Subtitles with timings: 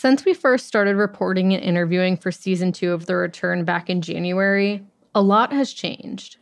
[0.00, 4.00] Since we first started reporting and interviewing for season two of The Return back in
[4.00, 6.36] January, a lot has changed.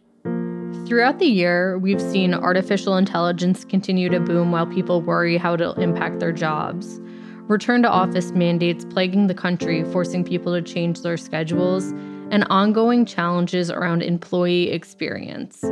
[0.87, 5.73] Throughout the year, we've seen artificial intelligence continue to boom while people worry how it'll
[5.81, 7.01] impact their jobs.
[7.49, 11.93] Return to office mandates plaguing the country, forcing people to change their schedules,
[12.31, 15.63] and ongoing challenges around employee experience.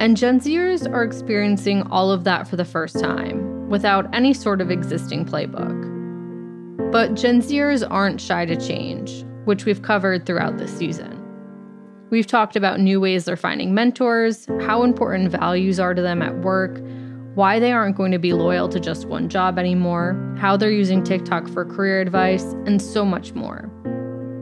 [0.00, 4.60] And Gen Zers are experiencing all of that for the first time, without any sort
[4.60, 5.95] of existing playbook.
[6.90, 11.22] But Gen Zers aren't shy to change, which we've covered throughout this season.
[12.10, 16.38] We've talked about new ways they're finding mentors, how important values are to them at
[16.42, 16.80] work,
[17.34, 21.02] why they aren't going to be loyal to just one job anymore, how they're using
[21.02, 23.70] TikTok for career advice, and so much more.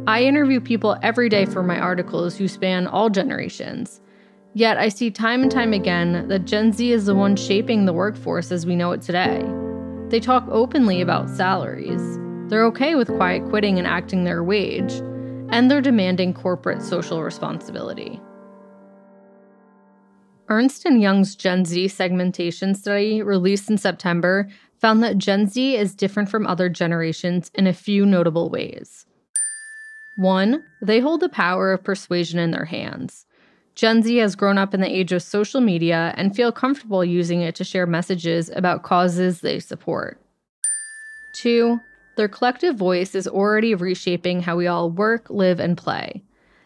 [0.07, 4.01] I interview people every day for my articles who span all generations.
[4.53, 7.93] Yet I see time and time again that Gen Z is the one shaping the
[7.93, 9.43] workforce as we know it today.
[10.09, 12.19] They talk openly about salaries.
[12.49, 15.03] They're okay with quiet quitting and acting their wage
[15.51, 18.21] and they're demanding corporate social responsibility.
[20.49, 25.95] Ernst & Young's Gen Z segmentation study, released in September, found that Gen Z is
[25.95, 29.07] different from other generations in a few notable ways.
[30.17, 33.27] One, they hold the power of persuasion in their hands.
[33.75, 37.41] Gen Z has grown up in the age of social media and feel comfortable using
[37.41, 40.21] it to share messages about causes they support.
[41.33, 41.81] Two,
[42.17, 46.23] their collective voice is already reshaping how we all work, live, and play.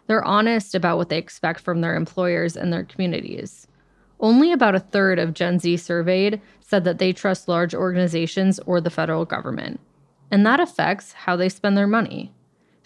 [0.06, 3.66] They're honest about what they expect from their employers and their communities.
[4.20, 8.80] Only about a third of Gen Z surveyed said that they trust large organizations or
[8.80, 9.80] the federal government.
[10.30, 12.32] And that affects how they spend their money.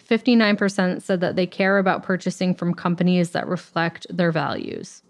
[0.07, 5.01] 59% said that they care about purchasing from companies that reflect their values.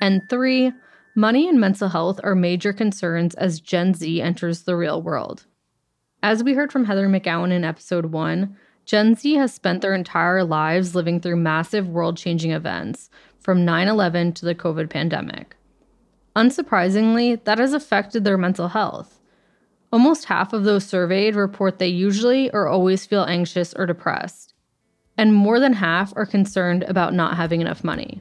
[0.00, 0.72] And three,
[1.14, 5.46] money and mental health are major concerns as Gen Z enters the real world.
[6.22, 10.44] As we heard from Heather McGowan in episode one, Gen Z has spent their entire
[10.44, 15.56] lives living through massive world changing events, from 9 11 to the COVID pandemic.
[16.36, 19.18] Unsurprisingly, that has affected their mental health.
[19.90, 24.52] Almost half of those surveyed report they usually or always feel anxious or depressed,
[25.16, 28.20] and more than half are concerned about not having enough money.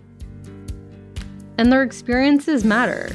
[1.58, 3.10] And their experiences matter.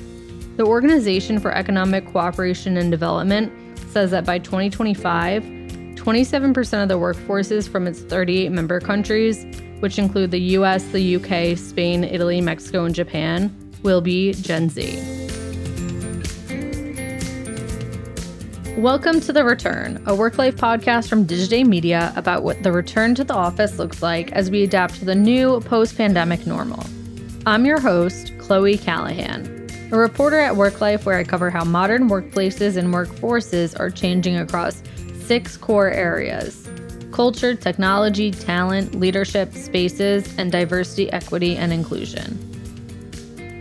[0.56, 3.50] The Organization for Economic Cooperation and Development
[3.94, 9.46] says that by 2025, 27% of the workforces from its 38 member countries,
[9.78, 14.96] which include the US, the UK, Spain, Italy, Mexico, and Japan, will be Gen Z.
[18.76, 23.14] Welcome to The Return, a work life podcast from Digiday Media about what the return
[23.14, 26.84] to the office looks like as we adapt to the new post pandemic normal.
[27.46, 29.63] I'm your host, Cloey Callahan
[29.94, 34.82] a reporter at WorkLife where I cover how modern workplaces and workforces are changing across
[35.20, 36.68] six core areas
[37.12, 42.36] culture, technology, talent, leadership, spaces, and diversity, equity, and inclusion.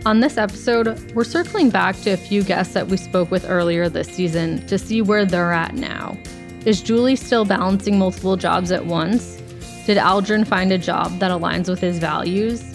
[0.04, 3.88] On this episode, we're circling back to a few guests that we spoke with earlier
[3.88, 6.18] this season to see where they're at now.
[6.66, 9.36] Is Julie still balancing multiple jobs at once?
[9.86, 12.73] Did Aldrin find a job that aligns with his values?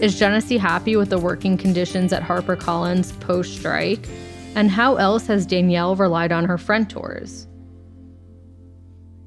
[0.00, 4.08] Is Genesse happy with the working conditions at HarperCollins post strike?
[4.54, 7.46] And how else has Danielle relied on her friend-tors?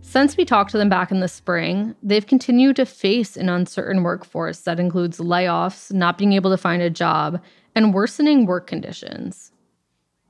[0.01, 4.01] Since we talked to them back in the spring, they've continued to face an uncertain
[4.01, 7.39] workforce that includes layoffs, not being able to find a job,
[7.75, 9.51] and worsening work conditions.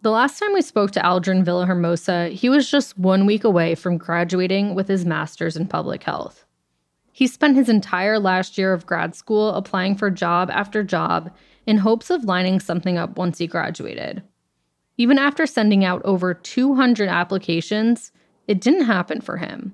[0.01, 3.97] The last time we spoke to Aldrin Villahermosa, he was just one week away from
[3.97, 6.42] graduating with his master's in public health.
[7.13, 11.31] He spent his entire last year of grad school applying for job after job
[11.68, 14.24] in hopes of lining something up once he graduated.
[14.97, 18.12] Even after sending out over 200 applications,
[18.47, 19.74] it didn't happen for him.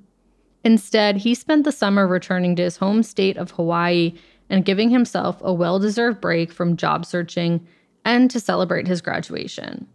[0.66, 4.14] Instead, he spent the summer returning to his home state of Hawaii
[4.50, 7.66] and giving himself a well deserved break from job searching
[8.04, 9.88] and to celebrate his graduation.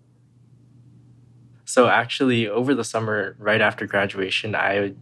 [1.67, 4.95] So, actually, over the summer, right after graduation, I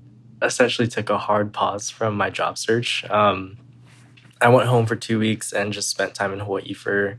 [0.42, 3.04] essentially took a hard pause from my job search.
[3.10, 3.58] Um,
[4.40, 7.16] I went home for two weeks and just spent time in Hawaii for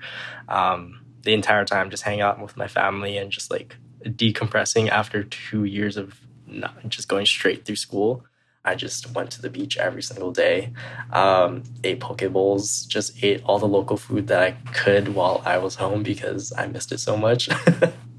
[0.49, 5.23] um, the entire time, just hanging out with my family and just like decompressing after
[5.23, 8.25] two years of not just going straight through school.
[8.65, 10.71] I just went to the beach every single day,
[11.11, 15.57] um, ate poke bowls, just ate all the local food that I could while I
[15.57, 17.49] was home because I missed it so much.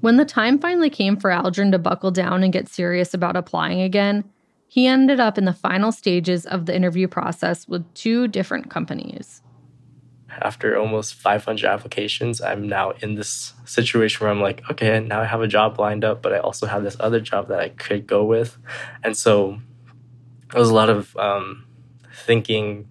[0.00, 3.80] When the time finally came for Aldrin to buckle down and get serious about applying
[3.80, 4.24] again,
[4.68, 9.42] he ended up in the final stages of the interview process with two different companies.
[10.42, 15.24] after almost 500 applications, I'm now in this situation where I'm like, okay, now I
[15.24, 18.06] have a job lined up, but I also have this other job that I could
[18.06, 18.58] go with.
[19.02, 19.58] And so
[20.52, 21.64] it was a lot of um,
[22.12, 22.86] thinking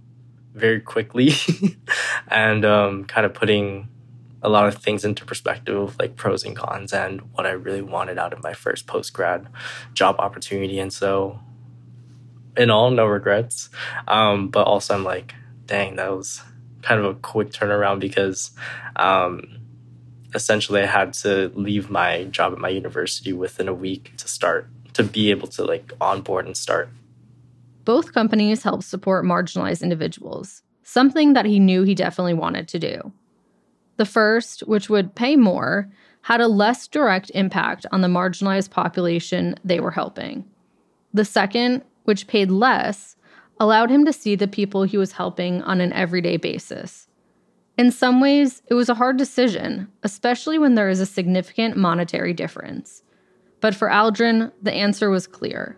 [0.55, 1.33] very quickly
[2.29, 3.89] and um, kind of putting
[4.45, 8.19] a lot of things into perspective, like pros and cons, and what I really wanted
[8.19, 9.47] out of my first post grad
[9.93, 10.77] job opportunity.
[10.79, 11.39] And so,
[12.55, 13.69] in all, no regrets.
[14.07, 15.33] Um, but also, I'm like,
[15.65, 16.43] dang, that was
[16.83, 18.51] kind of a quick turnaround because
[18.97, 19.57] um,
[20.35, 24.69] essentially I had to leave my job at my university within a week to start
[24.93, 26.89] to be able to like onboard and start.
[27.83, 33.11] Both companies help support marginalized individuals, something that he knew he definitely wanted to do.
[33.97, 35.89] The first, which would pay more,
[36.23, 40.43] had a less direct impact on the marginalized population they were helping.
[41.13, 43.15] The second, which paid less,
[43.59, 47.07] allowed him to see the people he was helping on an everyday basis.
[47.77, 52.33] In some ways, it was a hard decision, especially when there is a significant monetary
[52.33, 53.03] difference.
[53.61, 55.77] But for Aldrin, the answer was clear.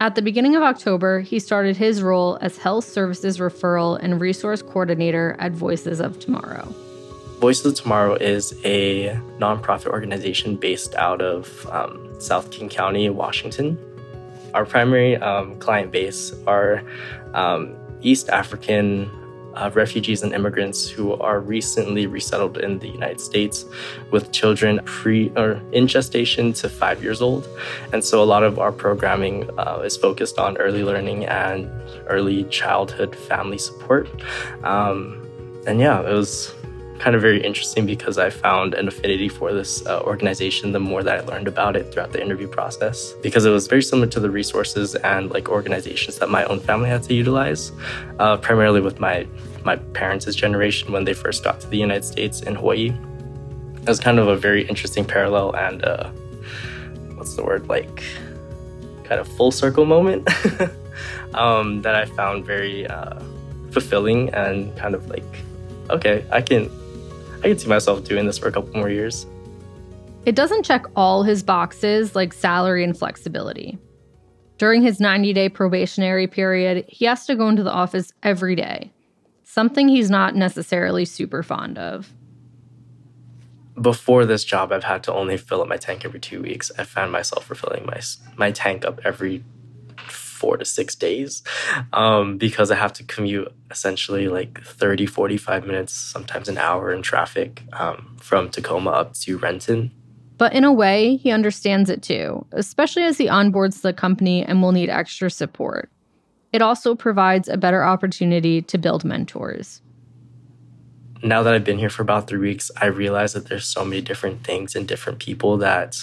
[0.00, 4.62] At the beginning of October, he started his role as Health Services Referral and Resource
[4.62, 6.74] Coordinator at Voices of Tomorrow.
[7.40, 13.78] Voices of Tomorrow is a nonprofit organization based out of um, South King County, Washington.
[14.52, 16.82] Our primary um, client base are
[17.32, 19.10] um, East African
[19.54, 23.64] uh, refugees and immigrants who are recently resettled in the United States
[24.10, 27.48] with children pre or in gestation to five years old.
[27.94, 31.70] And so a lot of our programming uh, is focused on early learning and
[32.06, 34.10] early childhood family support.
[34.62, 35.26] Um,
[35.66, 36.54] and yeah, it was
[37.00, 41.02] kind of very interesting because I found an affinity for this uh, organization the more
[41.02, 44.20] that I learned about it throughout the interview process because it was very similar to
[44.20, 47.72] the resources and like organizations that my own family had to utilize,
[48.18, 49.26] uh, primarily with my
[49.64, 52.92] my parents' generation when they first got to the United States in Hawaii.
[53.82, 56.10] It was kind of a very interesting parallel and uh,
[57.14, 58.04] what's the word like
[59.04, 60.28] kind of full circle moment
[61.34, 63.20] um, that I found very uh,
[63.70, 65.24] fulfilling and kind of like
[65.88, 66.70] okay, I can
[67.40, 69.26] I can see myself doing this for a couple more years.
[70.26, 73.78] It doesn't check all his boxes like salary and flexibility.
[74.58, 78.92] During his 90 day probationary period, he has to go into the office every day,
[79.42, 82.12] something he's not necessarily super fond of.
[83.80, 86.70] Before this job, I've had to only fill up my tank every two weeks.
[86.76, 88.00] I found myself refilling my,
[88.36, 89.42] my tank up every
[90.40, 91.42] four to six days
[91.92, 97.02] um, because I have to commute essentially like 30, 45 minutes, sometimes an hour in
[97.02, 99.90] traffic um, from Tacoma up to Renton.
[100.38, 104.62] But in a way, he understands it too, especially as he onboards the company and
[104.62, 105.90] will need extra support.
[106.54, 109.82] It also provides a better opportunity to build mentors.
[111.22, 114.00] Now that I've been here for about three weeks, I realize that there's so many
[114.00, 115.98] different things and different people that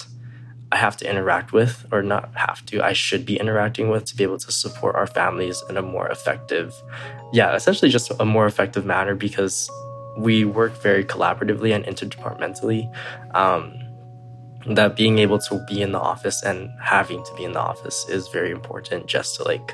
[0.70, 4.16] I have to interact with, or not have to, I should be interacting with to
[4.16, 6.74] be able to support our families in a more effective,
[7.32, 9.70] yeah, essentially just a more effective manner because
[10.18, 12.92] we work very collaboratively and interdepartmentally.
[13.34, 13.74] Um,
[14.66, 18.06] that being able to be in the office and having to be in the office
[18.08, 19.72] is very important just to like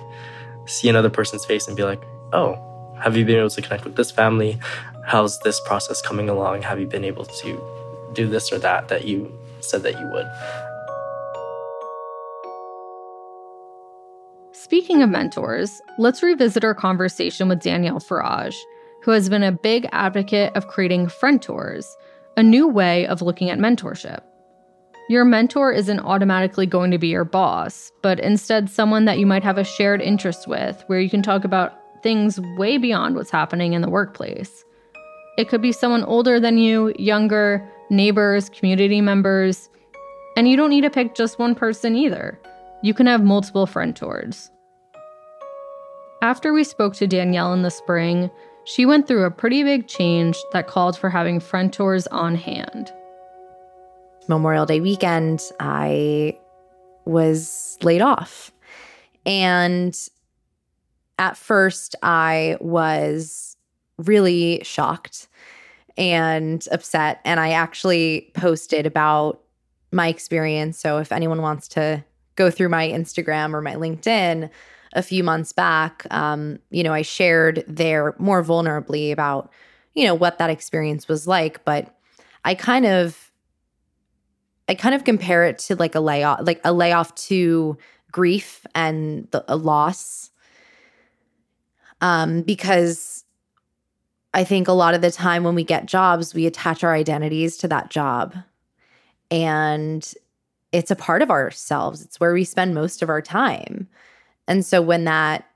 [0.66, 2.02] see another person's face and be like,
[2.32, 4.58] oh, have you been able to connect with this family?
[5.06, 6.62] How's this process coming along?
[6.62, 10.26] Have you been able to do this or that that you said that you would?
[14.74, 18.56] Speaking of mentors, let's revisit our conversation with Danielle Farage,
[19.04, 21.96] who has been a big advocate of creating friend-tors,
[22.36, 24.18] a new way of looking at mentorship.
[25.08, 29.44] Your mentor isn't automatically going to be your boss, but instead someone that you might
[29.44, 33.74] have a shared interest with, where you can talk about things way beyond what's happening
[33.74, 34.64] in the workplace.
[35.38, 39.70] It could be someone older than you, younger, neighbors, community members,
[40.36, 42.40] and you don't need to pick just one person either.
[42.82, 44.50] You can have multiple friend-tors.
[46.24, 48.30] After we spoke to Danielle in the spring,
[48.64, 52.90] she went through a pretty big change that called for having friend tours on hand.
[54.26, 56.38] Memorial Day weekend, I
[57.04, 58.52] was laid off.
[59.26, 59.94] And
[61.18, 63.58] at first, I was
[63.98, 65.28] really shocked
[65.98, 67.20] and upset.
[67.26, 69.42] And I actually posted about
[69.92, 70.78] my experience.
[70.78, 72.02] So if anyone wants to
[72.36, 74.48] go through my Instagram or my LinkedIn,
[74.94, 79.50] a few months back, um, you know, I shared there more vulnerably about,
[79.94, 81.64] you know, what that experience was like.
[81.64, 81.94] But
[82.44, 83.32] I kind of,
[84.68, 87.76] I kind of compare it to like a layoff, like a layoff to
[88.12, 90.30] grief and the, a loss.
[92.00, 93.24] Um, because
[94.32, 97.56] I think a lot of the time when we get jobs, we attach our identities
[97.58, 98.34] to that job.
[99.30, 100.12] And
[100.70, 103.88] it's a part of ourselves, it's where we spend most of our time.
[104.46, 105.48] And so when that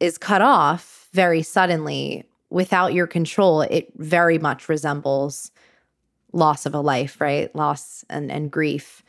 [0.00, 5.50] is cut off very suddenly without your control, it very much resembles
[6.32, 7.54] loss of a life, right?
[7.54, 9.02] Loss and, and grief.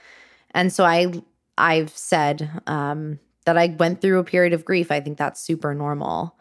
[0.51, 1.12] And so I
[1.58, 4.92] I've said um, that I went through a period of grief.
[4.92, 6.38] I think that's super normal.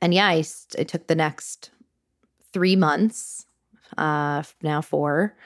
[0.00, 0.44] And yeah, I,
[0.78, 1.70] I took the next
[2.52, 3.46] three months,
[3.96, 5.36] uh, now four,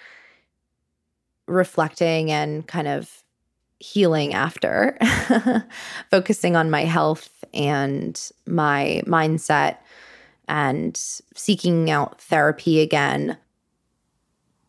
[1.46, 3.22] reflecting and kind of
[3.78, 4.96] healing after,
[6.10, 9.78] focusing on my health and my mindset
[10.48, 13.36] and seeking out therapy again.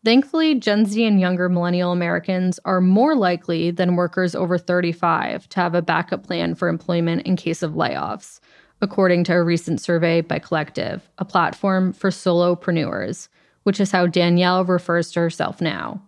[0.04, 5.60] Thankfully, Gen Z and younger millennial Americans are more likely than workers over 35 to
[5.60, 8.40] have a backup plan for employment in case of layoffs,
[8.80, 13.28] according to a recent survey by Collective, a platform for solopreneurs,
[13.64, 16.00] which is how Danielle refers to herself now.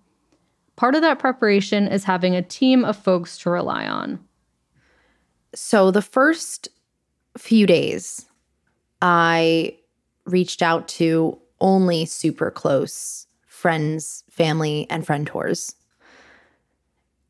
[0.77, 4.19] Part of that preparation is having a team of folks to rely on.
[5.55, 6.69] So, the first
[7.37, 8.27] few days,
[9.03, 9.77] I
[10.25, 15.75] reached out to only super close friends, family, and friend-tors.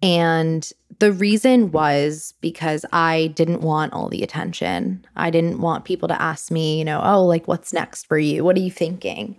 [0.03, 0.71] And
[1.01, 5.05] the reason was because I didn't want all the attention.
[5.17, 8.45] I didn't want people to ask me, you know, oh, like, what's next for you?
[8.45, 9.37] What are you thinking?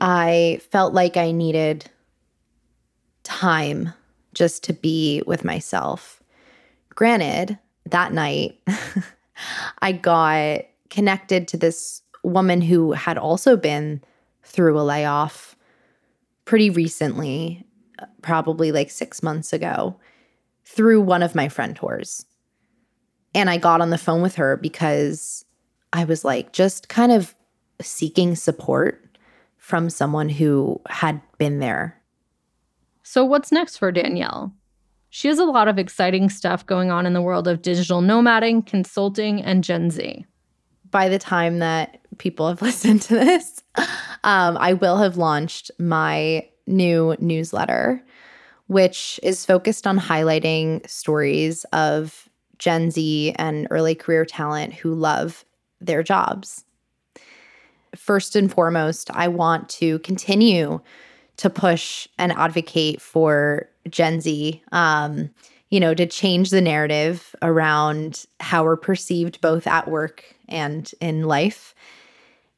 [0.00, 1.90] I felt like I needed
[3.24, 3.92] time
[4.34, 6.22] just to be with myself.
[6.90, 8.60] Granted, that night,
[9.80, 14.02] I got connected to this woman who had also been
[14.42, 15.56] through a layoff
[16.44, 17.66] pretty recently,
[18.22, 19.96] probably like six months ago,
[20.64, 22.26] through one of my friend-tors.
[23.34, 25.44] And I got on the phone with her because
[25.92, 27.34] I was like just kind of
[27.80, 29.18] seeking support
[29.56, 32.00] from someone who had been there
[33.06, 34.52] so, what's next for Danielle?
[35.10, 38.66] She has a lot of exciting stuff going on in the world of digital nomading,
[38.66, 40.24] consulting, and Gen Z.
[40.90, 43.62] By the time that people have listened to this,
[44.24, 48.02] um, I will have launched my new newsletter,
[48.68, 52.26] which is focused on highlighting stories of
[52.58, 55.44] Gen Z and early career talent who love
[55.78, 56.64] their jobs.
[57.94, 60.80] First and foremost, I want to continue
[61.36, 65.30] to push and advocate for Gen Z, um,
[65.70, 71.24] you know, to change the narrative around how we're perceived both at work and in
[71.24, 71.74] life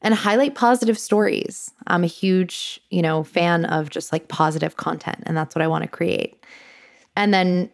[0.01, 1.71] and highlight positive stories.
[1.87, 5.67] I'm a huge, you know, fan of just like positive content, and that's what I
[5.67, 6.43] want to create.
[7.15, 7.69] And then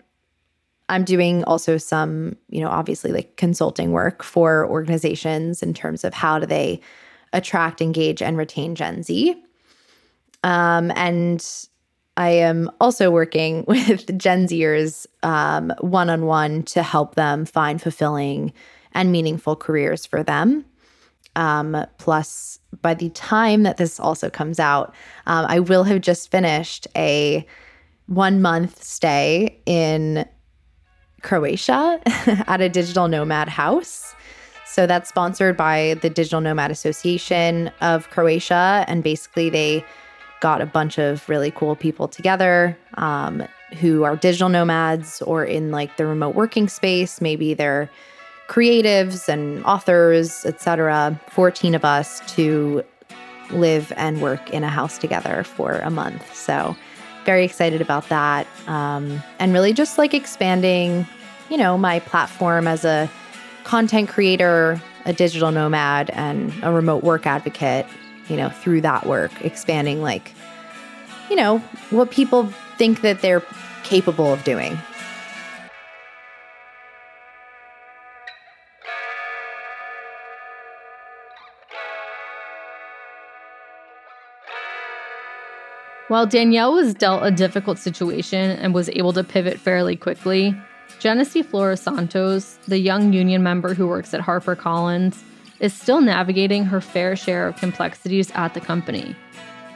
[0.89, 6.13] I'm doing also some, you know, obviously like consulting work for organizations in terms of
[6.13, 6.79] how do they
[7.33, 9.35] attract, engage, and retain Gen Z.
[10.43, 11.45] Um, and
[12.17, 15.05] I am also working with Gen Zers
[15.81, 18.53] one on one to help them find fulfilling
[18.93, 20.65] and meaningful careers for them.
[21.35, 24.93] Um, plus, by the time that this also comes out,
[25.25, 27.45] um, I will have just finished a
[28.05, 30.25] one month stay in
[31.23, 31.99] Croatia
[32.47, 34.13] at a digital nomad house.
[34.65, 38.85] So that's sponsored by the Digital Nomad Association of Croatia.
[38.87, 39.85] And basically, they
[40.43, 43.41] got a bunch of really cool people together um,
[43.79, 47.21] who are digital nomads or in like the remote working space.
[47.21, 47.89] Maybe they're
[48.49, 51.17] creatives and authors, etc.
[51.29, 52.83] 14 of us to
[53.51, 56.35] live and work in a house together for a month.
[56.35, 56.75] So,
[57.23, 58.45] very excited about that.
[58.67, 61.07] Um, and really just like expanding,
[61.49, 63.09] you know, my platform as a
[63.63, 67.85] content creator, a digital nomad, and a remote work advocate
[68.29, 70.33] you know, through that work, expanding like,
[71.29, 73.43] you know, what people think that they're
[73.83, 74.77] capable of doing.
[86.09, 90.55] While Danielle was dealt a difficult situation and was able to pivot fairly quickly,
[90.99, 95.23] Genesse Flores Santos, the young union member who works at HarperCollins,
[95.63, 99.15] is still navigating her fair share of complexities at the company.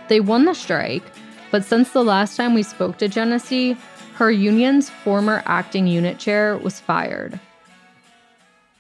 [0.10, 1.04] They won the strike,
[1.50, 3.78] but since the last time we spoke to Genesse,
[4.16, 7.40] her union's former acting unit chair was fired.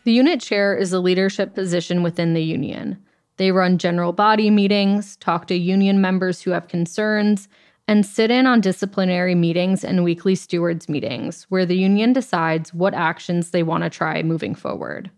[0.04, 3.02] The unit chair is a leadership position within the union.
[3.38, 7.48] They run general body meetings, talk to union members who have concerns,
[7.88, 12.94] and sit in on disciplinary meetings and weekly stewards meetings where the union decides what
[12.94, 15.10] actions they want to try moving forward.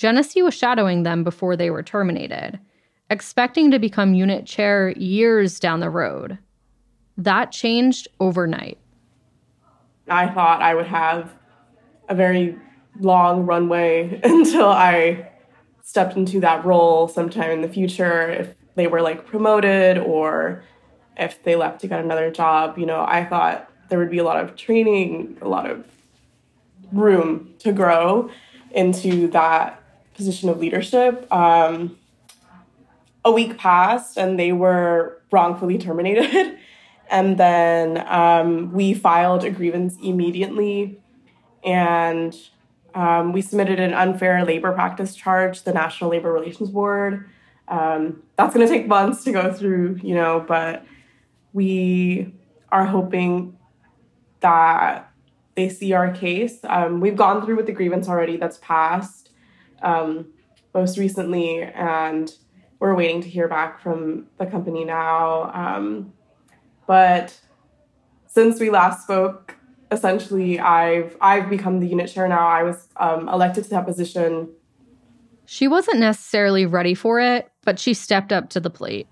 [0.00, 2.58] Genesse was shadowing them before they were terminated.
[3.10, 6.38] expecting to become unit chair years down the road.
[7.18, 8.78] That changed overnight.
[10.08, 11.34] I thought I would have
[12.08, 12.56] a very
[13.00, 15.28] long runway until I
[15.82, 20.62] stepped into that role sometime in the future if they were like promoted or
[21.16, 24.24] if they left to get another job you know i thought there would be a
[24.24, 25.84] lot of training a lot of
[26.92, 28.30] room to grow
[28.70, 29.79] into that
[30.20, 31.96] position of leadership um,
[33.24, 36.58] a week passed and they were wrongfully terminated
[37.10, 41.00] and then um, we filed a grievance immediately
[41.64, 42.36] and
[42.94, 47.30] um, we submitted an unfair labor practice charge to the National Labor Relations Board.
[47.68, 50.84] Um, that's going to take months to go through, you know, but
[51.54, 52.34] we
[52.70, 53.56] are hoping
[54.40, 55.10] that
[55.54, 56.58] they see our case.
[56.64, 59.29] Um, we've gone through with the grievance already that's passed
[59.82, 60.26] um,
[60.74, 62.32] most recently, and
[62.78, 65.50] we're waiting to hear back from the company now.
[65.52, 66.12] Um,
[66.86, 67.38] but
[68.26, 69.56] since we last spoke,
[69.90, 72.46] essentially I've I've become the unit chair now.
[72.46, 74.50] I was um, elected to that position.
[75.46, 79.08] She wasn't necessarily ready for it, but she stepped up to the plate.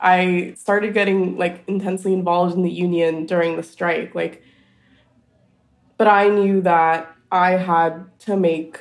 [0.00, 4.42] I started getting like intensely involved in the union during the strike, like
[5.96, 8.80] but I knew that I had to make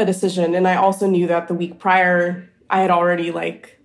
[0.00, 0.54] a decision.
[0.54, 3.80] And I also knew that the week prior I had already like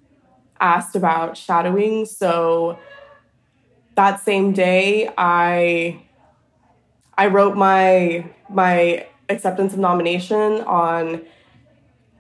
[0.60, 2.80] asked about shadowing, so
[3.96, 6.02] that same day I
[7.18, 11.22] I wrote my my acceptance of nomination on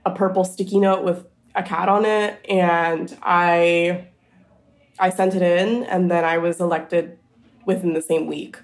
[0.05, 1.25] a purple sticky note with
[1.55, 2.39] a cat on it.
[2.49, 4.07] And I
[4.99, 7.17] I sent it in and then I was elected
[7.65, 8.57] within the same week.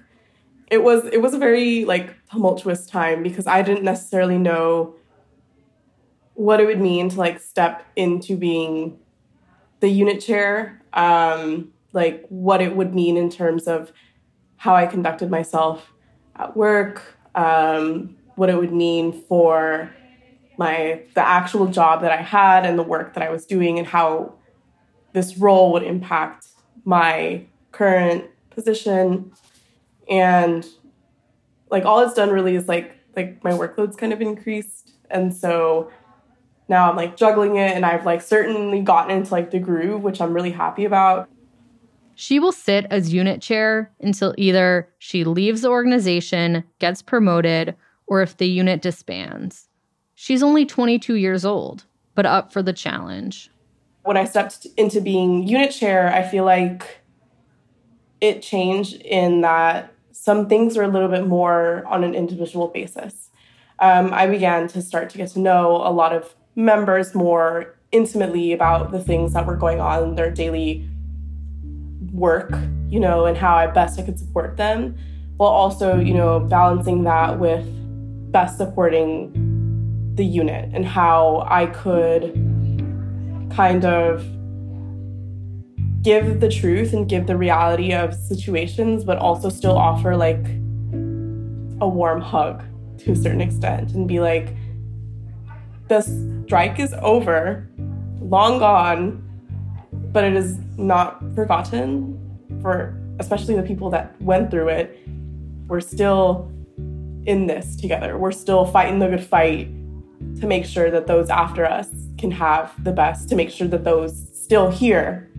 [0.70, 4.94] It was it was a very like tumultuous time because I didn't necessarily know
[6.34, 8.98] what it would mean to like step into being
[9.80, 13.92] the unit chair um like what it would mean in terms of
[14.56, 15.92] how I conducted myself
[16.36, 17.02] at work,
[17.34, 19.92] um, what it would mean for
[20.56, 23.86] my the actual job that I had and the work that I was doing, and
[23.86, 24.34] how
[25.12, 26.46] this role would impact
[26.84, 29.32] my current position.
[30.08, 30.66] And
[31.70, 35.90] like all it's done really is like like my workload's kind of increased, and so
[36.68, 40.20] now I'm like juggling it, and I've like certainly gotten into like the groove, which
[40.20, 41.28] I'm really happy about.
[42.14, 47.74] She will sit as unit chair until either she leaves the organization, gets promoted,
[48.06, 49.68] or if the unit disbands.
[50.14, 53.50] She's only 22 years old, but up for the challenge.
[54.04, 57.00] When I stepped into being unit chair, I feel like
[58.20, 63.30] it changed in that some things were a little bit more on an individual basis.
[63.80, 68.52] Um, I began to start to get to know a lot of members more intimately
[68.52, 70.88] about the things that were going on in their daily
[72.12, 72.52] work,
[72.88, 74.96] you know, and how I best I could support them,
[75.36, 77.66] while also, you know, balancing that with
[78.32, 79.32] best supporting
[80.14, 82.32] the unit and how I could
[83.54, 84.24] kind of
[86.02, 90.44] give the truth and give the reality of situations, but also still offer like
[91.80, 92.62] a warm hug
[92.98, 94.54] to a certain extent and be like,
[95.92, 97.68] the strike is over,
[98.20, 99.28] long gone
[100.12, 102.18] but it is not forgotten
[102.60, 104.98] for especially the people that went through it.
[105.68, 106.50] We're still
[107.24, 108.18] in this together.
[108.18, 109.68] We're still fighting the good fight
[110.40, 113.84] to make sure that those after us can have the best, to make sure that
[113.84, 115.30] those still here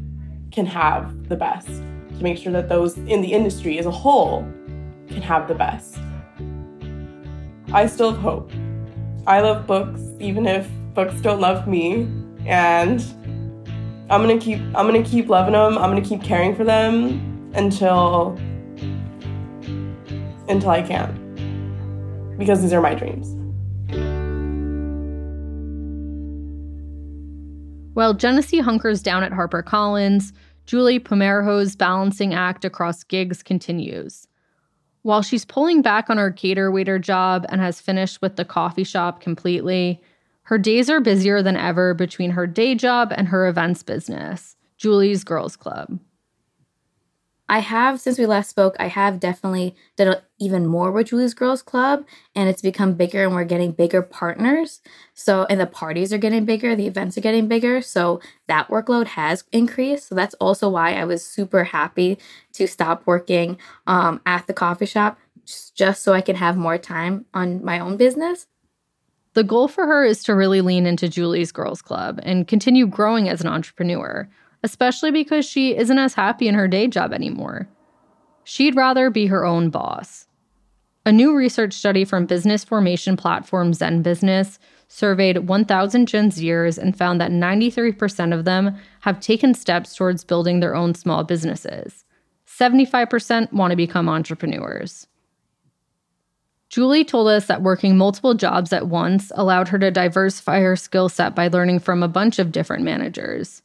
[0.51, 4.41] can have the best, to make sure that those in the industry as a whole
[5.07, 5.99] can have the best.
[7.71, 8.51] I still have hope.
[9.25, 12.07] I love books, even if books don't love me.
[12.45, 13.01] And
[14.09, 15.77] I'm gonna keep I'm gonna keep loving them.
[15.77, 18.37] I'm gonna keep caring for them until
[20.49, 21.19] until I can.
[22.37, 23.27] Because these are my dreams.
[27.93, 30.33] While Genesse hunkers down at HarperCollins,
[30.65, 34.27] Julie Pomarejo's balancing act across gigs continues.
[35.03, 38.85] While she's pulling back on her cater waiter job and has finished with the coffee
[38.85, 40.01] shop completely,
[40.43, 45.23] her days are busier than ever between her day job and her events business, Julie's
[45.23, 45.99] Girls Club.
[47.49, 51.61] I have, since we last spoke, I have definitely done even more with Julie's Girls
[51.61, 54.81] Club, and it's become bigger, and we're getting bigger partners.
[55.13, 57.81] So, and the parties are getting bigger, the events are getting bigger.
[57.81, 60.07] So, that workload has increased.
[60.07, 62.17] So, that's also why I was super happy
[62.53, 65.19] to stop working um, at the coffee shop
[65.75, 68.47] just so I can have more time on my own business.
[69.33, 73.27] The goal for her is to really lean into Julie's Girls Club and continue growing
[73.27, 74.29] as an entrepreneur,
[74.63, 77.67] especially because she isn't as happy in her day job anymore.
[78.43, 80.27] She'd rather be her own boss.
[81.05, 87.19] A new research study from business formation platform ZenBusiness surveyed 1,000 Gen Zers and found
[87.19, 92.05] that 93% of them have taken steps towards building their own small businesses.
[92.47, 95.07] 75% want to become entrepreneurs.
[96.69, 101.09] Julie told us that working multiple jobs at once allowed her to diversify her skill
[101.09, 103.61] set by learning from a bunch of different managers.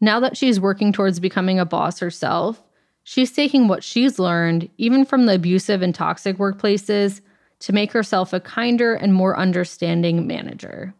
[0.00, 2.62] Now that she's working towards becoming a boss herself,
[3.02, 7.20] she's taking what she's learned, even from the abusive and toxic workplaces,
[7.60, 10.94] to make herself a kinder and more understanding manager.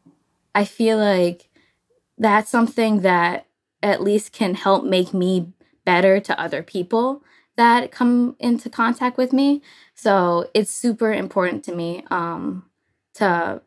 [0.54, 1.48] I feel like
[2.16, 3.46] that's something that
[3.82, 5.52] at least can help make me
[5.84, 7.22] better to other people
[7.56, 9.62] that come into contact with me.
[9.94, 12.64] So it's super important to me um,
[13.14, 13.62] to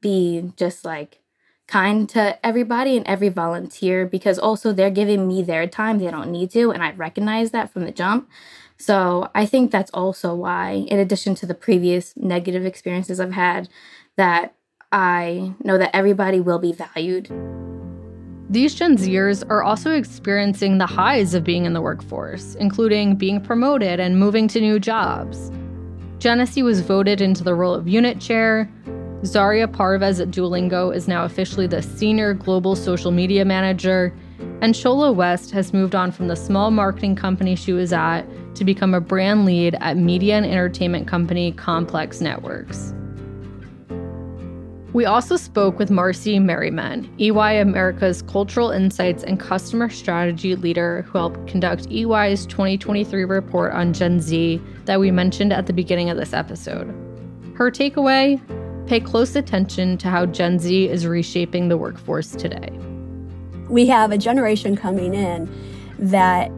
[0.00, 1.21] be just like
[1.66, 5.98] kind to everybody and every volunteer because also they're giving me their time.
[5.98, 6.70] They don't need to.
[6.70, 8.28] And I recognize that from the jump.
[8.76, 13.68] So I think that's also why, in addition to the previous negative experiences I've had,
[14.16, 14.54] that
[14.90, 17.30] I know that everybody will be valued.
[18.50, 23.40] These Gen Zers are also experiencing the highs of being in the workforce, including being
[23.40, 25.50] promoted and moving to new jobs.
[26.18, 28.70] Genesse was voted into the role of unit chair.
[29.24, 34.12] Zaria Parvez at Duolingo is now officially the senior global social media manager.
[34.60, 38.22] And Shola West has moved on from the small marketing company she was at
[38.56, 42.92] to become a brand lead at media and entertainment company Complex Networks.
[44.92, 51.16] We also spoke with Marcie Merriman, EY America's Cultural Insights and Customer Strategy Leader, who
[51.16, 56.18] helped conduct EY's 2023 report on Gen Z that we mentioned at the beginning of
[56.18, 56.88] this episode.
[57.54, 58.40] Her takeaway
[58.86, 62.70] pay close attention to how Gen Z is reshaping the workforce today.
[63.68, 65.50] We have a generation coming in
[65.98, 66.50] that,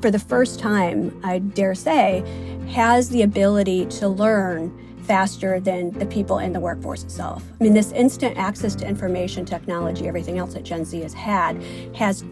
[0.00, 2.22] for the first time, I dare say,
[2.68, 7.44] has the ability to learn faster than the people in the workforce itself.
[7.60, 11.62] I mean, this instant access to information technology, everything else that Gen Z has had,
[11.94, 12.24] has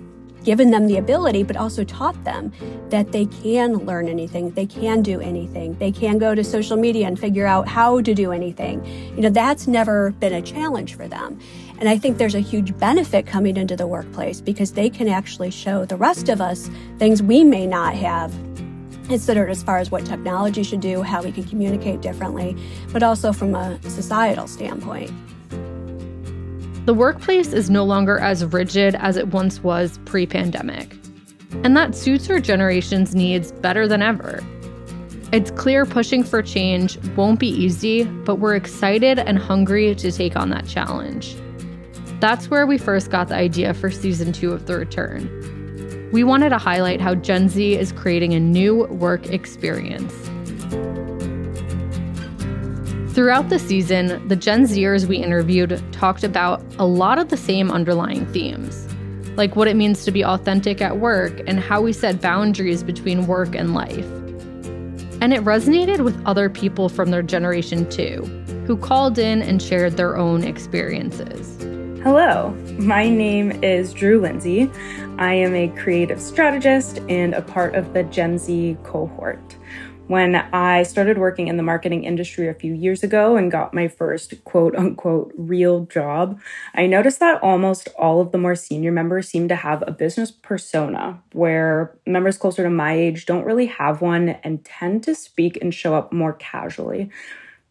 [0.44, 2.52] given them the ability, but also taught them
[2.90, 7.07] that they can learn anything, they can do anything, they can go to social media
[7.07, 8.85] and figure out how to do anything.
[9.16, 11.38] You know, that's never been a challenge for them.
[11.78, 15.50] And I think there's a huge benefit coming into the workplace because they can actually
[15.50, 18.33] show the rest of us things we may not have
[19.09, 22.57] considered as far as what technology should do, how we can communicate differently,
[22.92, 25.11] but also from a societal standpoint.
[26.85, 30.97] The workplace is no longer as rigid as it once was pre pandemic.
[31.62, 34.42] And that suits our generation's needs better than ever.
[35.33, 40.37] It's clear pushing for change won't be easy, but we're excited and hungry to take
[40.37, 41.37] on that challenge.
[42.20, 45.55] That's where we first got the idea for season two of The Return
[46.14, 50.14] we wanted to highlight how Gen Z is creating a new work experience.
[53.14, 57.70] Throughout the season, the Gen Zers we interviewed talked about a lot of the same
[57.70, 58.92] underlying themes,
[59.37, 63.29] like what it means to be authentic at work and how we set boundaries between
[63.29, 64.05] work and life.
[65.20, 68.24] And it resonated with other people from their generation too,
[68.66, 71.57] who called in and shared their own experiences.
[72.03, 72.50] Hello,
[72.81, 74.68] my name is Drew Lindsay.
[75.18, 79.57] I am a creative strategist and a part of the Gen Z cohort.
[80.07, 83.88] When I started working in the marketing industry a few years ago and got my
[83.88, 86.38] first quote unquote real job,
[86.75, 90.31] I noticed that almost all of the more senior members seem to have a business
[90.31, 95.57] persona, where members closer to my age don't really have one and tend to speak
[95.62, 97.09] and show up more casually.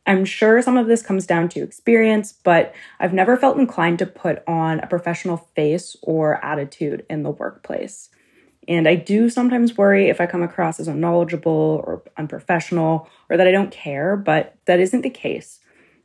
[0.07, 4.07] I'm sure some of this comes down to experience, but I've never felt inclined to
[4.07, 8.09] put on a professional face or attitude in the workplace.
[8.67, 13.47] And I do sometimes worry if I come across as unknowledgeable or unprofessional or that
[13.47, 15.59] I don't care, but that isn't the case.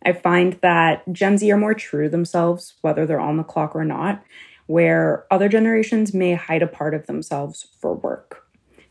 [0.05, 3.85] I find that Gen Z are more true themselves, whether they're on the clock or
[3.85, 4.23] not,
[4.66, 8.44] where other generations may hide a part of themselves for work.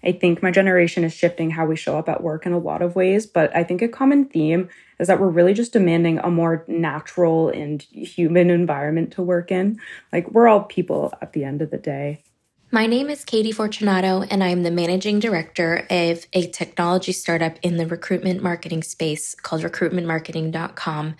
[0.03, 2.81] I think my generation is shifting how we show up at work in a lot
[2.81, 6.29] of ways, but I think a common theme is that we're really just demanding a
[6.29, 9.79] more natural and human environment to work in.
[10.13, 12.23] Like, we're all people at the end of the day.
[12.69, 17.77] My name is Katie Fortunato, and I'm the managing director of a technology startup in
[17.77, 21.15] the recruitment marketing space called recruitmentmarketing.com.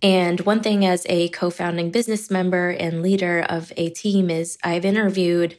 [0.00, 4.56] And one thing as a co founding business member and leader of a team is
[4.64, 5.58] I've interviewed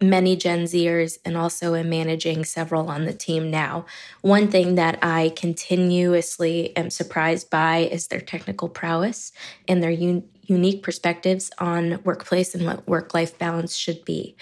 [0.00, 3.86] many Gen Zers and also am managing several on the team now.
[4.20, 9.32] One thing that I continuously am surprised by is their technical prowess
[9.66, 14.36] and their un- unique perspectives on workplace and what work life balance should be.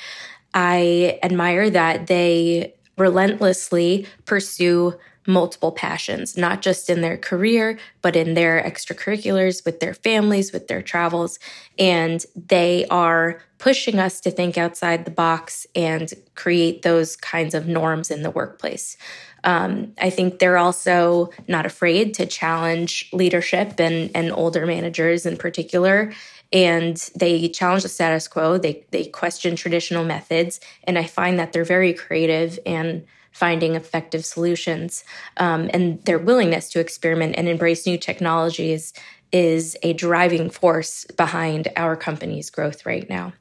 [0.54, 4.94] I admire that they relentlessly pursue
[5.26, 10.68] multiple passions, not just in their career, but in their extracurriculars, with their families, with
[10.68, 11.38] their travels.
[11.78, 17.66] And they are pushing us to think outside the box and create those kinds of
[17.66, 18.96] norms in the workplace.
[19.44, 25.36] Um, I think they're also not afraid to challenge leadership and, and older managers in
[25.36, 26.12] particular.
[26.52, 28.58] And they challenge the status quo.
[28.58, 34.24] They they question traditional methods, and I find that they're very creative and finding effective
[34.24, 35.04] solutions.
[35.38, 38.92] Um, and their willingness to experiment and embrace new technologies
[39.32, 43.32] is a driving force behind our company's growth right now.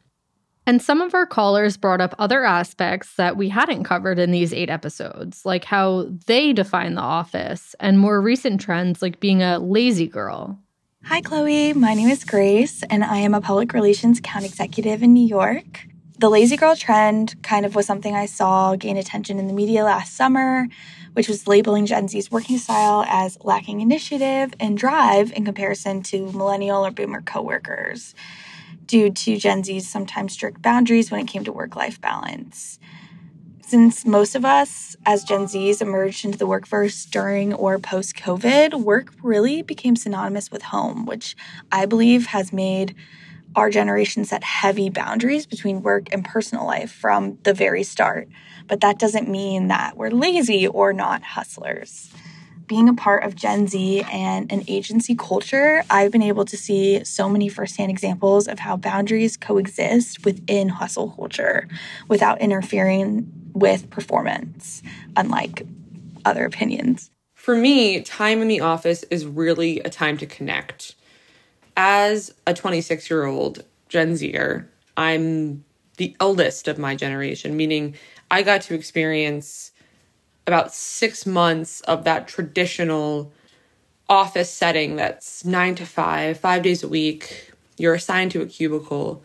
[0.66, 4.54] And some of our callers brought up other aspects that we hadn't covered in these
[4.54, 9.60] eight episodes, like how they define the office and more recent trends like being a
[9.60, 10.58] lazy girl.
[11.08, 11.76] Hi, Cloey.
[11.76, 15.86] My name is Grace, and I am a public relations account executive in New York.
[16.18, 19.84] The lazy girl trend kind of was something I saw gain attention in the media
[19.84, 20.70] last summer,
[21.12, 26.32] which was labeling Gen Z's working style as lacking initiative and drive in comparison to
[26.32, 28.16] millennial or boomer coworkers
[28.86, 32.80] due to Gen Z's sometimes strict boundaries when it came to work life balance.
[33.74, 38.84] Since most of us as Gen Zs emerged into the workforce during or post COVID,
[38.84, 41.36] work really became synonymous with home, which
[41.72, 42.94] I believe has made
[43.56, 48.28] our generation set heavy boundaries between work and personal life from the very start.
[48.68, 52.12] But that doesn't mean that we're lazy or not hustlers.
[52.66, 57.04] Being a part of Gen Z and an agency culture, I've been able to see
[57.04, 61.68] so many firsthand examples of how boundaries coexist within hustle culture
[62.08, 64.82] without interfering with performance,
[65.16, 65.64] unlike
[66.26, 67.12] other opinions.
[67.36, 70.96] For me, time in the office is really a time to connect
[71.76, 75.64] as a 26 year old Gen Zer, I'm
[75.98, 77.96] the eldest of my generation, meaning
[78.32, 79.72] I got to experience
[80.46, 83.32] about six months of that traditional
[84.10, 87.52] office setting that's nine to five, five days a week.
[87.78, 89.24] You're assigned to a cubicle.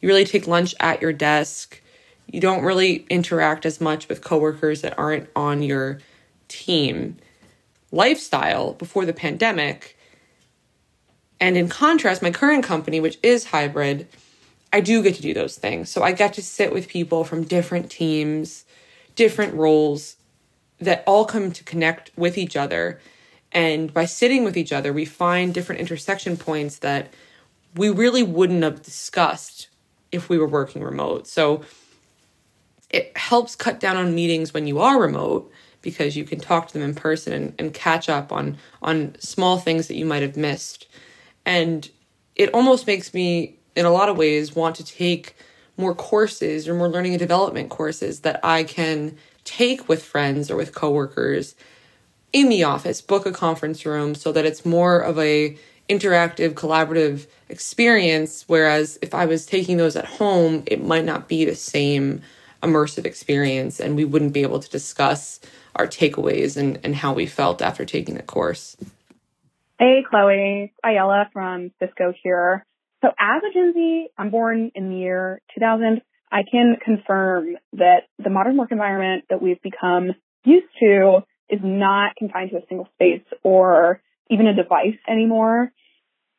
[0.00, 1.80] You really take lunch at your desk.
[2.26, 6.00] You don't really interact as much with coworkers that aren't on your
[6.48, 7.16] team.
[7.90, 9.96] Lifestyle before the pandemic
[11.40, 14.06] and in contrast, my current company, which is hybrid,
[14.72, 15.88] I do get to do those things.
[15.88, 18.66] So I get to sit with people from different teams,
[19.16, 20.16] different roles
[20.80, 23.00] that all come to connect with each other.
[23.52, 27.12] And by sitting with each other, we find different intersection points that
[27.74, 29.68] we really wouldn't have discussed
[30.10, 31.26] if we were working remote.
[31.26, 31.62] So
[32.88, 35.50] it helps cut down on meetings when you are remote
[35.82, 39.58] because you can talk to them in person and, and catch up on on small
[39.58, 40.86] things that you might have missed
[41.44, 41.90] and
[42.36, 45.36] it almost makes me, in a lot of ways, want to take
[45.80, 50.56] more courses or more learning and development courses that I can take with friends or
[50.56, 51.54] with coworkers
[52.32, 55.56] in the office, book a conference room so that it's more of a
[55.88, 58.44] interactive, collaborative experience.
[58.46, 62.22] Whereas if I was taking those at home, it might not be the same
[62.62, 65.40] immersive experience and we wouldn't be able to discuss
[65.76, 68.76] our takeaways and, and how we felt after taking the course.
[69.78, 70.72] Hey, Cloey.
[70.84, 72.66] Ayala from Cisco here.
[73.02, 76.02] So as a Gen Z, I'm born in the year 2000.
[76.32, 80.10] I can confirm that the modern work environment that we've become
[80.44, 85.72] used to is not confined to a single space or even a device anymore.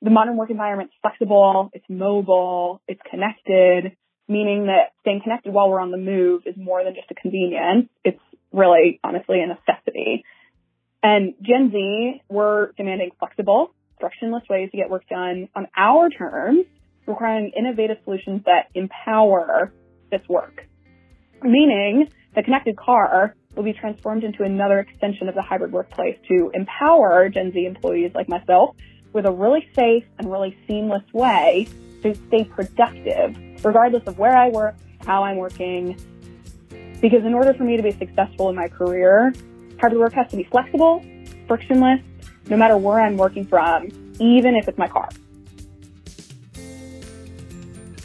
[0.01, 3.97] The modern work environment is flexible, it's mobile, it's connected,
[4.27, 7.89] meaning that staying connected while we're on the move is more than just a convenience.
[8.05, 8.21] It's
[8.53, 10.23] really, honestly, a necessity.
[11.03, 16.65] And Gen Z, we're demanding flexible, frictionless ways to get work done on our terms,
[17.07, 19.71] requiring innovative solutions that empower
[20.11, 20.67] this work.
[21.41, 26.51] Meaning the connected car will be transformed into another extension of the hybrid workplace to
[26.53, 28.75] empower Gen Z employees like myself
[29.13, 31.67] with a really safe and really seamless way
[32.01, 35.97] to stay productive, regardless of where I work, how I'm working.
[37.01, 39.33] Because in order for me to be successful in my career,
[39.81, 41.03] Hybrid work has to be flexible,
[41.47, 42.01] frictionless,
[42.51, 43.87] no matter where I'm working from,
[44.19, 45.09] even if it's my car.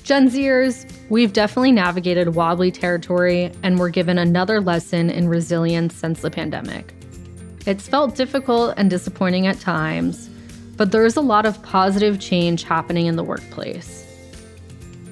[0.04, 6.20] Gen Zers, we've definitely navigated wobbly territory and we're given another lesson in resilience since
[6.20, 6.94] the pandemic.
[7.66, 10.30] It's felt difficult and disappointing at times,
[10.76, 14.04] but there is a lot of positive change happening in the workplace.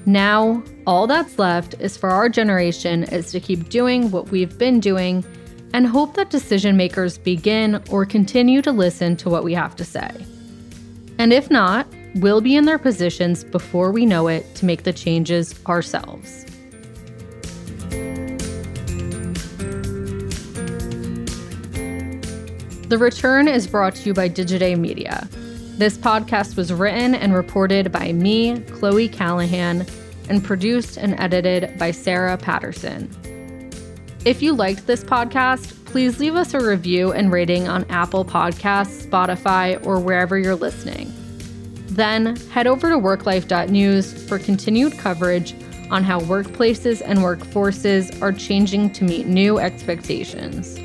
[0.05, 4.79] Now, all that's left is for our generation is to keep doing what we've been
[4.79, 5.25] doing
[5.75, 9.83] and hope that decision makers begin or continue to listen to what we have to
[9.83, 10.09] say.
[11.19, 11.85] And if not,
[12.15, 16.45] we'll be in their positions before we know it to make the changes ourselves.
[22.87, 25.27] The Return is brought to you by Digiday Media.
[25.77, 29.85] This podcast was written and reported by me, Cloey Callahan,
[30.29, 33.13] and produced and edited by Sarah Patterson.
[34.25, 39.05] If you liked this podcast, please leave us a review and rating on Apple Podcasts,
[39.05, 41.13] Spotify, or wherever you're listening.
[41.89, 45.53] Then head over to worklife.news for continued coverage
[45.91, 50.79] on how workplaces and workforces are changing to meet new expectations.